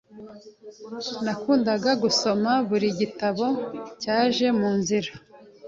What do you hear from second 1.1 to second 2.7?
Nakundaga gusoma